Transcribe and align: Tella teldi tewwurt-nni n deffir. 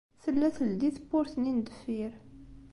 Tella 0.23 0.47
teldi 0.57 0.89
tewwurt-nni 0.95 1.51
n 1.53 1.59
deffir. 1.67 2.11